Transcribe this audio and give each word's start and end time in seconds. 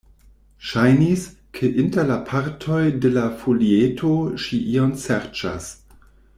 Ŝajnis, 0.69 1.25
ke 1.57 1.69
inter 1.83 2.09
la 2.13 2.17
partoj 2.31 2.79
de 3.05 3.13
la 3.19 3.27
folieto 3.43 4.17
ŝi 4.47 4.63
ion 4.75 4.97
serĉas. 5.07 5.73